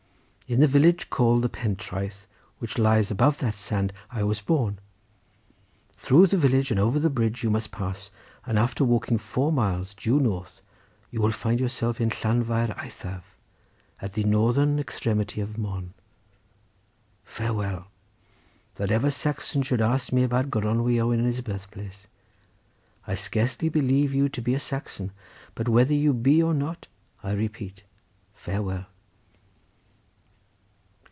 [0.47, 2.27] In the village called the Pentraeth
[2.59, 4.79] which lies above the sand, I was born;
[5.95, 8.11] through the village and over the bridge you must pass,
[8.45, 10.59] and after walking four miles due north
[11.09, 13.21] you will find yourself in Llanfair eithaf,
[14.01, 15.93] at the northern extremity of Mon.
[17.23, 17.87] Farewell!
[18.75, 22.07] That ever Saxon should ask me about Gronwy Owen, and his birth place!
[23.07, 25.13] I scarcely believe you to be a Saxon,
[25.55, 26.87] but whether you be or not,
[27.23, 27.83] I repeat
[28.35, 28.87] farewell."